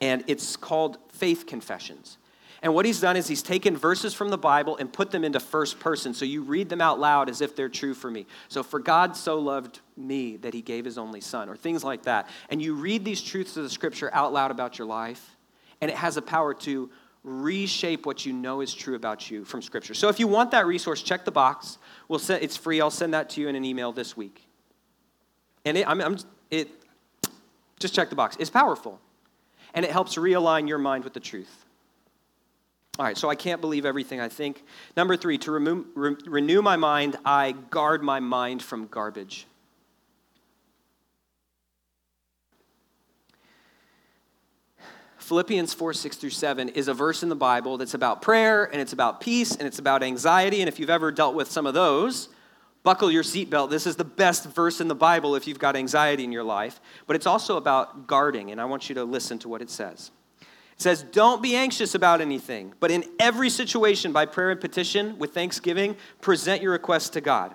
[0.00, 2.18] and it's called Faith Confessions.
[2.62, 5.38] And what he's done is he's taken verses from the Bible and put them into
[5.38, 6.12] first person.
[6.12, 8.26] So you read them out loud as if they're true for me.
[8.48, 12.02] So, for God so loved me that he gave his only son, or things like
[12.06, 12.28] that.
[12.50, 15.36] And you read these truths of the scripture out loud about your life,
[15.80, 16.90] and it has a power to
[17.24, 19.94] reshape what you know is true about you from scripture.
[19.94, 21.78] So, if you want that resource, check the box.
[22.08, 22.80] We'll send, it's free.
[22.80, 24.46] I'll send that to you in an email this week.
[25.64, 26.18] And it, I'm, I'm,
[26.50, 26.68] it,
[27.78, 28.36] just check the box.
[28.38, 29.00] It's powerful,
[29.74, 31.64] and it helps realign your mind with the truth.
[32.98, 34.62] All right, so I can't believe everything I think.
[34.96, 39.46] Number three, to remove, re- renew my mind, I guard my mind from garbage.
[45.22, 48.80] Philippians 4, 6 through 7 is a verse in the Bible that's about prayer and
[48.80, 50.60] it's about peace and it's about anxiety.
[50.60, 52.28] And if you've ever dealt with some of those,
[52.82, 53.70] buckle your seatbelt.
[53.70, 56.80] This is the best verse in the Bible if you've got anxiety in your life.
[57.06, 60.10] But it's also about guarding, and I want you to listen to what it says.
[60.40, 65.18] It says, Don't be anxious about anything, but in every situation, by prayer and petition,
[65.18, 67.54] with thanksgiving, present your requests to God.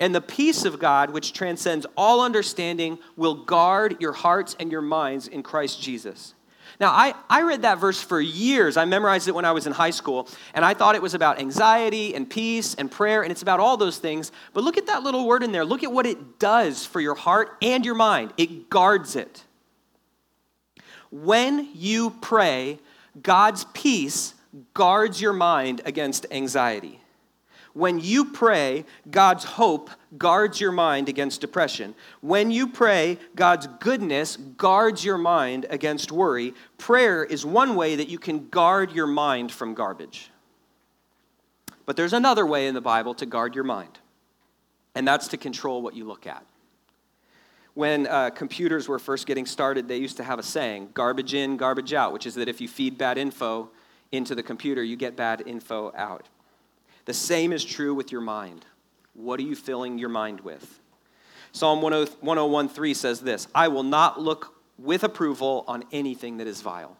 [0.00, 4.82] And the peace of God, which transcends all understanding, will guard your hearts and your
[4.82, 6.33] minds in Christ Jesus.
[6.80, 8.76] Now, I, I read that verse for years.
[8.76, 11.38] I memorized it when I was in high school, and I thought it was about
[11.38, 14.32] anxiety and peace and prayer, and it's about all those things.
[14.52, 15.64] But look at that little word in there.
[15.64, 18.32] Look at what it does for your heart and your mind.
[18.36, 19.44] It guards it.
[21.10, 22.80] When you pray,
[23.22, 24.34] God's peace
[24.72, 27.00] guards your mind against anxiety.
[27.74, 31.94] When you pray, God's hope guards your mind against depression.
[32.20, 36.54] When you pray, God's goodness guards your mind against worry.
[36.78, 40.30] Prayer is one way that you can guard your mind from garbage.
[41.84, 43.98] But there's another way in the Bible to guard your mind,
[44.94, 46.46] and that's to control what you look at
[47.74, 51.56] when uh, computers were first getting started, they used to have a saying garbage in,
[51.56, 53.68] garbage out, which is that if you feed bad info
[54.12, 56.28] into the computer, you get bad info out.
[57.04, 58.64] The same is true with your mind.
[59.14, 60.80] What are you filling your mind with?
[61.52, 66.96] Psalm 101.3 says this I will not look with approval on anything that is vile.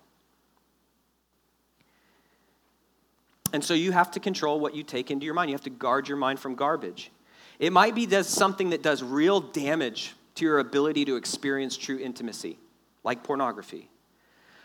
[3.53, 5.51] And so you have to control what you take into your mind.
[5.51, 7.11] You have to guard your mind from garbage.
[7.61, 11.99] It might be does something that does real damage to your ability to experience true
[11.99, 12.59] intimacy,
[13.05, 13.90] like pornography.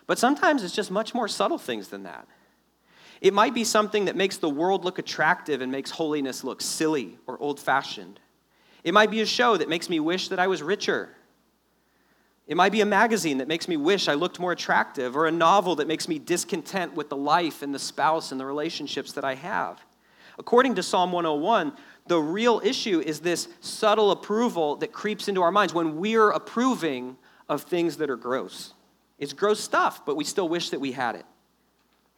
[0.08, 2.28] But sometimes it's just much more subtle things than that.
[3.22, 7.18] It might be something that makes the world look attractive and makes holiness look silly
[7.28, 8.20] or old fashioned.
[8.84, 11.10] It might be a show that makes me wish that I was richer.
[12.48, 15.32] It might be a magazine that makes me wish I looked more attractive, or a
[15.32, 19.24] novel that makes me discontent with the life and the spouse and the relationships that
[19.24, 19.80] I have.
[20.40, 21.74] According to Psalm 101,
[22.08, 27.18] the real issue is this subtle approval that creeps into our minds when we're approving
[27.50, 28.74] of things that are gross.
[29.20, 31.26] It's gross stuff, but we still wish that we had it.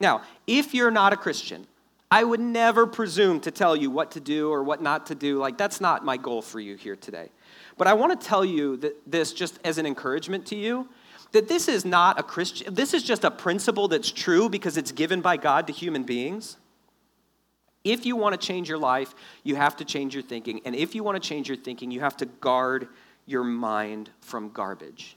[0.02, 1.66] Now, if you're not a Christian,
[2.10, 5.38] I would never presume to tell you what to do or what not to do.
[5.38, 7.30] Like, that's not my goal for you here today.
[7.78, 10.88] But I want to tell you that this just as an encouragement to you
[11.30, 14.92] that this is not a Christian, this is just a principle that's true because it's
[14.92, 16.58] given by God to human beings.
[17.84, 20.60] If you want to change your life, you have to change your thinking.
[20.64, 22.88] And if you want to change your thinking, you have to guard
[23.24, 25.16] your mind from garbage.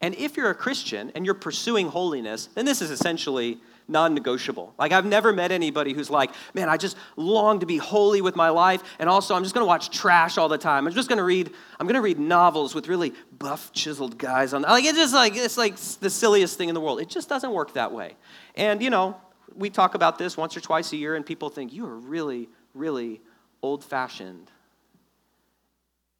[0.00, 4.74] And if you're a Christian and you're pursuing holiness, then this is essentially non negotiable.
[4.78, 8.36] Like, I've never met anybody who's like, man, I just long to be holy with
[8.36, 10.86] my life, and also I'm just gonna watch trash all the time.
[10.86, 14.62] I'm just gonna read, I'm gonna read novels with really buff, chiseled guys on.
[14.62, 17.00] Like, it's just like, it's like the silliest thing in the world.
[17.00, 18.16] It just doesn't work that way.
[18.54, 19.16] And, you know,
[19.54, 22.48] we talk about this once or twice a year, and people think, you are really,
[22.74, 23.20] really
[23.62, 24.50] old fashioned.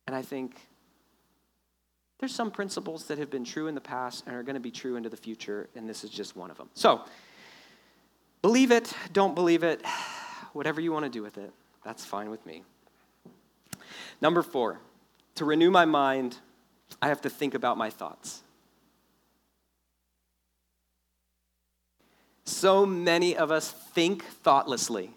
[0.07, 0.57] And I think,
[2.23, 4.71] there's some principles that have been true in the past and are going to be
[4.71, 6.71] true into the future, and this is just one of them.
[6.73, 7.01] So,
[8.43, 9.87] Believe it, don't believe it,
[10.53, 11.53] whatever you want to do with it,
[11.85, 12.65] that's fine with me.
[14.21, 14.81] Number four,
[15.37, 16.37] to renew my mind,
[17.01, 18.43] I have to think about my thoughts.
[22.45, 25.11] So many of us think thoughtlessly.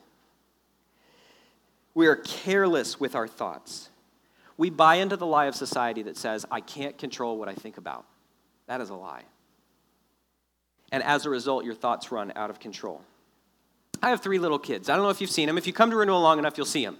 [1.93, 3.89] We are careless with our thoughts.
[4.57, 7.77] We buy into the lie of society that says, I can't control what I think
[7.77, 8.05] about.
[8.67, 9.23] That is a lie.
[10.91, 13.01] And as a result, your thoughts run out of control.
[14.01, 14.89] I have three little kids.
[14.89, 15.57] I don't know if you've seen them.
[15.57, 16.97] If you come to Renewal long enough, you'll see them.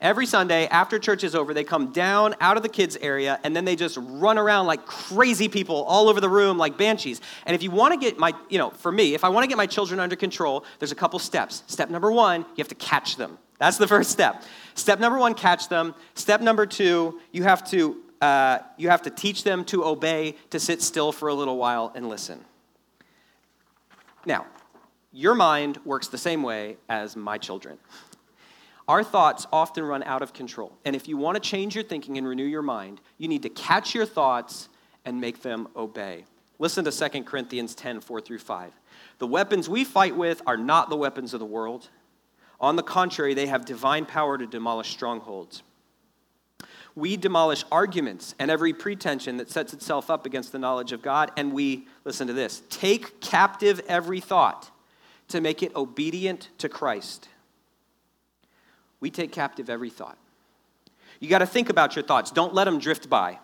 [0.00, 3.54] Every Sunday, after church is over, they come down out of the kids' area and
[3.54, 7.20] then they just run around like crazy people all over the room, like banshees.
[7.46, 9.48] And if you want to get my, you know, for me, if I want to
[9.48, 11.62] get my children under control, there's a couple steps.
[11.68, 13.38] Step number one, you have to catch them.
[13.58, 14.42] That's the first step.
[14.74, 15.94] Step number one, catch them.
[16.14, 20.58] Step number two, you have to uh, you have to teach them to obey, to
[20.58, 22.42] sit still for a little while and listen.
[24.24, 24.46] Now,
[25.14, 27.78] your mind works the same way as my children.
[28.88, 30.76] Our thoughts often run out of control.
[30.84, 33.48] And if you want to change your thinking and renew your mind, you need to
[33.48, 34.68] catch your thoughts
[35.04, 36.24] and make them obey.
[36.58, 38.72] Listen to 2 Corinthians 10 4 through 5.
[39.18, 41.88] The weapons we fight with are not the weapons of the world.
[42.60, 45.62] On the contrary, they have divine power to demolish strongholds.
[46.96, 51.32] We demolish arguments and every pretension that sets itself up against the knowledge of God,
[51.36, 54.70] and we, listen to this, take captive every thought
[55.28, 57.28] to make it obedient to Christ.
[59.00, 60.18] We take captive every thought.
[61.20, 62.30] You got to think about your thoughts.
[62.30, 63.38] Don't let them drift by.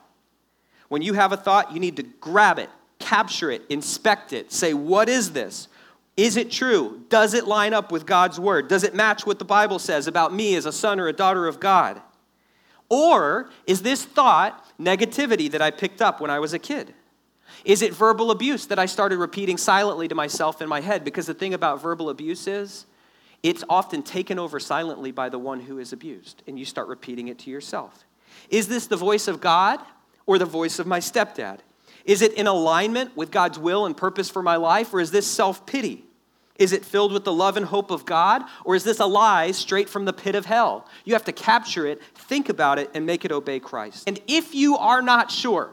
[0.88, 4.74] When you have a thought, you need to grab it, capture it, inspect it, say,
[4.74, 5.68] What is this?
[6.16, 7.02] Is it true?
[7.08, 8.68] Does it line up with God's word?
[8.68, 11.46] Does it match what the Bible says about me as a son or a daughter
[11.46, 12.02] of God?
[12.88, 16.92] Or is this thought negativity that I picked up when I was a kid?
[17.64, 21.04] Is it verbal abuse that I started repeating silently to myself in my head?
[21.04, 22.86] Because the thing about verbal abuse is
[23.42, 27.28] it's often taken over silently by the one who is abused, and you start repeating
[27.28, 28.04] it to yourself.
[28.50, 29.80] Is this the voice of God
[30.26, 31.60] or the voice of my stepdad?
[32.04, 35.26] Is it in alignment with God's will and purpose for my life, or is this
[35.26, 36.04] self pity?
[36.58, 39.50] Is it filled with the love and hope of God, or is this a lie
[39.50, 40.86] straight from the pit of hell?
[41.06, 44.04] You have to capture it, think about it, and make it obey Christ.
[44.06, 45.70] And if you are not sure,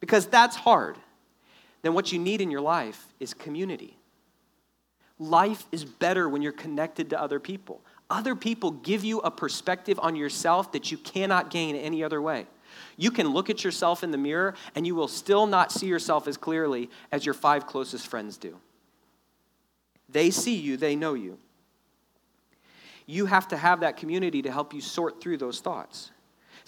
[0.00, 0.96] because that's hard,
[1.82, 3.96] then what you need in your life is community.
[5.18, 7.80] Life is better when you're connected to other people.
[8.10, 12.46] Other people give you a perspective on yourself that you cannot gain any other way.
[12.96, 16.28] You can look at yourself in the mirror and you will still not see yourself
[16.28, 18.56] as clearly as your five closest friends do.
[20.08, 21.38] They see you, they know you.
[23.06, 26.10] You have to have that community to help you sort through those thoughts.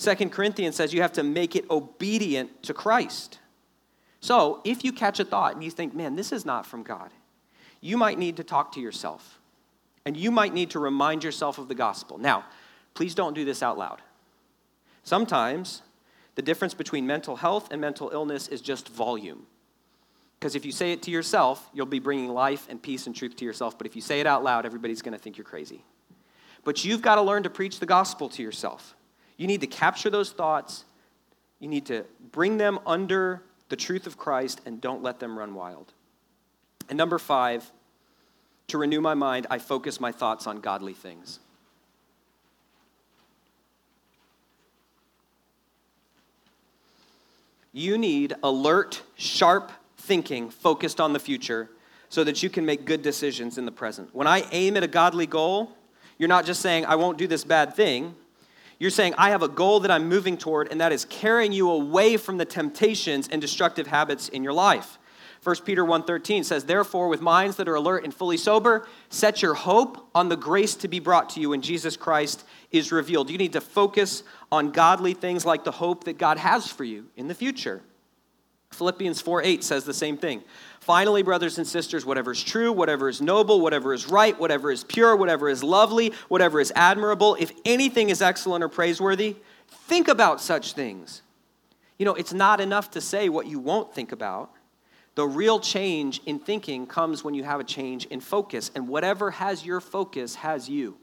[0.01, 3.39] Second Corinthians says you have to make it obedient to Christ.
[4.21, 7.11] So, if you catch a thought and you think, man, this is not from God,
[7.83, 9.39] you might need to talk to yourself.
[10.07, 12.17] And you might need to remind yourself of the gospel.
[12.17, 12.47] Now,
[12.95, 14.01] please don't do this out loud.
[15.05, 15.83] Sometimes
[16.35, 19.45] the difference between mental health and mental illness is just volume.
[20.39, 23.37] Because if you say it to yourself, you'll be bringing life and peace and truth
[23.37, 23.77] to yourself.
[23.77, 25.85] But if you say it out loud, everybody's going to think you're crazy.
[26.65, 28.95] But you've got to learn to preach the gospel to yourself.
[29.41, 30.85] You need to capture those thoughts,
[31.61, 35.55] you need to bring them under the truth of Christ, and don't let them run
[35.55, 35.95] wild.
[36.91, 37.73] And number five,
[38.67, 41.39] to renew my mind, I focus my thoughts on godly things.
[47.73, 51.71] You need alert, sharp thinking focused on the future
[52.11, 54.15] so that you can make good decisions in the present.
[54.15, 55.71] When I aim at a godly goal,
[56.19, 58.17] you're not just saying, I won't do this bad thing.
[58.81, 61.71] You're saying, I have a goal that I'm moving toward, and that is carrying you
[61.71, 64.99] away from the temptations and destructive habits in your life.
[65.43, 69.55] 1 Peter 1:13 says, "Therefore, with minds that are alert and fully sober, set your
[69.55, 73.39] hope on the grace to be brought to you when Jesus Christ is revealed." You
[73.39, 77.29] need to focus on godly things like the hope that God has for you in
[77.29, 77.83] the future.
[78.71, 80.43] Philippians 4:8 says the same thing.
[80.81, 84.83] Finally, brothers and sisters, whatever is true, whatever is noble, whatever is right, whatever is
[84.83, 89.37] pure, whatever is lovely, whatever is admirable, if anything is excellent or praiseworthy,
[89.69, 91.21] think about such things.
[91.99, 94.51] You know, it's not enough to say what you won't think about.
[95.17, 99.33] The real change in thinking comes when you have a change in focus, and whatever
[99.33, 100.97] has your focus has you.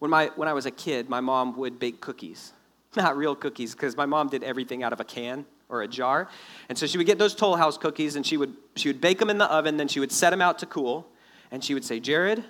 [0.00, 2.52] When, my, when I was a kid, my mom would bake cookies.
[2.96, 6.28] Not real cookies, because my mom did everything out of a can or a jar.
[6.68, 9.18] And so she would get those Toll House cookies and she would, she would bake
[9.18, 11.08] them in the oven, then she would set them out to cool.
[11.50, 12.44] And she would say, Jared,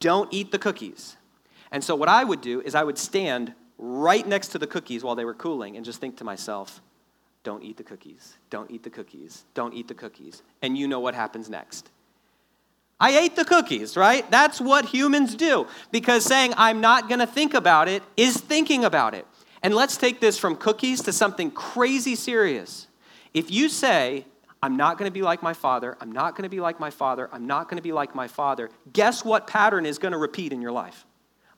[0.00, 1.16] don't eat the cookies.
[1.70, 5.04] And so what I would do is I would stand right next to the cookies
[5.04, 6.80] while they were cooling and just think to myself,
[7.44, 8.36] don't eat the cookies.
[8.50, 9.44] Don't eat the cookies.
[9.54, 10.42] Don't eat the cookies.
[10.62, 11.90] And you know what happens next.
[13.00, 14.28] I ate the cookies, right?
[14.30, 15.66] That's what humans do.
[15.92, 19.26] Because saying, I'm not going to think about it, is thinking about it.
[19.62, 22.88] And let's take this from cookies to something crazy serious.
[23.34, 24.24] If you say,
[24.62, 26.90] I'm not going to be like my father, I'm not going to be like my
[26.90, 30.18] father, I'm not going to be like my father, guess what pattern is going to
[30.18, 31.06] repeat in your life?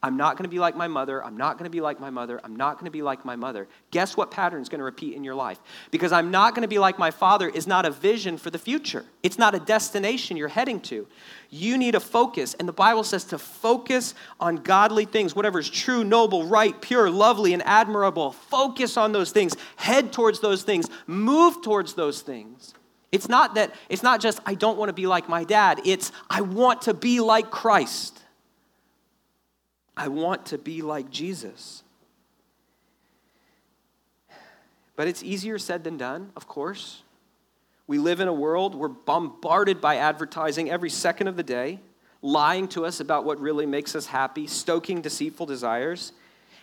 [0.02, 1.22] I'm not going to be like my mother.
[1.22, 2.40] I'm not going to be like my mother.
[2.42, 3.68] I'm not going to be like my mother.
[3.90, 5.60] Guess what pattern is going to repeat in your life?
[5.90, 8.58] Because I'm not going to be like my father is not a vision for the
[8.58, 9.04] future.
[9.22, 11.06] It's not a destination you're heading to.
[11.50, 12.54] You need a focus.
[12.58, 17.10] And the Bible says to focus on godly things, whatever is true, noble, right, pure,
[17.10, 18.32] lovely, and admirable.
[18.32, 19.54] Focus on those things.
[19.76, 20.86] Head towards those things.
[21.06, 22.72] Move towards those things.
[23.12, 25.80] It's not that, it's not just, I don't want to be like my dad.
[25.84, 28.16] It's, I want to be like Christ.
[29.96, 31.82] I want to be like Jesus.
[34.96, 37.02] But it's easier said than done, of course.
[37.86, 41.80] We live in a world, we're bombarded by advertising every second of the day,
[42.22, 46.12] lying to us about what really makes us happy, stoking deceitful desires.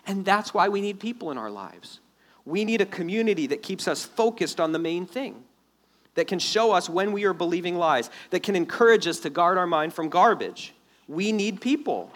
[0.06, 2.00] And that's why we need people in our lives.
[2.46, 5.44] We need a community that keeps us focused on the main thing,
[6.16, 9.58] that can show us when we are believing lies, that can encourage us to guard
[9.58, 10.74] our mind from garbage.
[11.08, 12.12] We need people.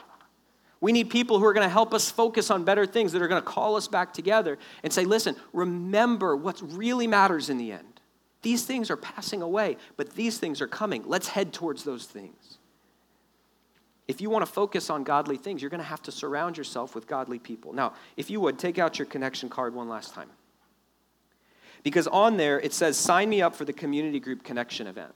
[0.82, 3.28] We need people who are going to help us focus on better things, that are
[3.28, 7.72] going to call us back together and say, listen, remember what really matters in the
[7.72, 8.02] end.
[8.42, 11.04] These things are passing away, but these things are coming.
[11.06, 12.58] Let's head towards those things.
[14.08, 16.96] If you want to focus on godly things, you're going to have to surround yourself
[16.96, 17.72] with godly people.
[17.72, 20.30] Now, if you would, take out your connection card one last time.
[21.84, 25.14] Because on there, it says, sign me up for the community group connection event.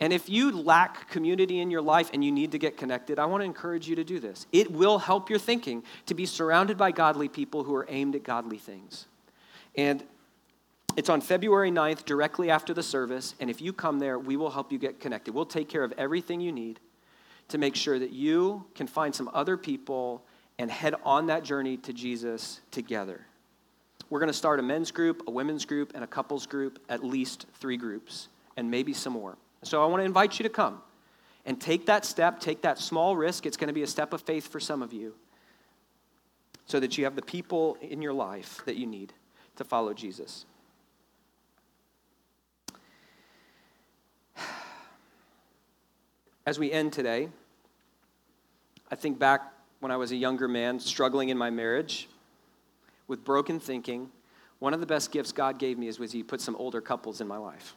[0.00, 3.26] And if you lack community in your life and you need to get connected, I
[3.26, 4.46] want to encourage you to do this.
[4.50, 8.22] It will help your thinking to be surrounded by godly people who are aimed at
[8.22, 9.06] godly things.
[9.76, 10.02] And
[10.96, 13.34] it's on February 9th, directly after the service.
[13.40, 15.34] And if you come there, we will help you get connected.
[15.34, 16.80] We'll take care of everything you need
[17.48, 20.24] to make sure that you can find some other people
[20.58, 23.26] and head on that journey to Jesus together.
[24.08, 27.04] We're going to start a men's group, a women's group, and a couples group, at
[27.04, 29.36] least three groups, and maybe some more.
[29.62, 30.80] So I want to invite you to come
[31.44, 33.46] and take that step, take that small risk.
[33.46, 35.14] It's going to be a step of faith for some of you
[36.66, 39.12] so that you have the people in your life that you need
[39.56, 40.46] to follow Jesus.
[46.46, 47.28] As we end today,
[48.90, 52.08] I think back when I was a younger man struggling in my marriage
[53.08, 54.10] with broken thinking.
[54.58, 57.20] One of the best gifts God gave me is was He put some older couples
[57.20, 57.74] in my life.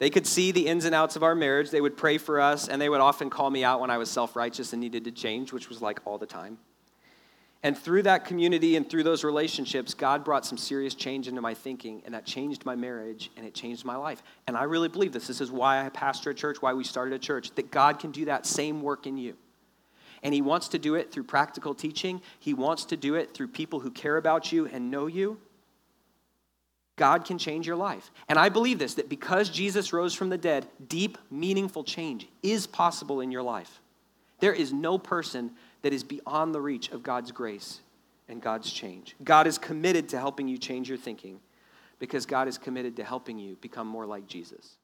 [0.00, 1.70] They could see the ins and outs of our marriage.
[1.70, 4.10] They would pray for us, and they would often call me out when I was
[4.10, 6.56] self righteous and needed to change, which was like all the time.
[7.62, 11.52] And through that community and through those relationships, God brought some serious change into my
[11.52, 14.22] thinking, and that changed my marriage and it changed my life.
[14.46, 15.26] And I really believe this.
[15.26, 18.10] This is why I pastor a church, why we started a church, that God can
[18.12, 19.36] do that same work in you.
[20.22, 23.48] And He wants to do it through practical teaching, He wants to do it through
[23.48, 25.38] people who care about you and know you.
[27.00, 28.10] God can change your life.
[28.28, 32.66] And I believe this that because Jesus rose from the dead, deep, meaningful change is
[32.66, 33.80] possible in your life.
[34.40, 37.80] There is no person that is beyond the reach of God's grace
[38.28, 39.16] and God's change.
[39.24, 41.40] God is committed to helping you change your thinking
[41.98, 44.76] because God is committed to helping you become more like Jesus.